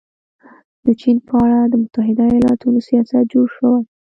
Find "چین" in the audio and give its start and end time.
1.01-1.17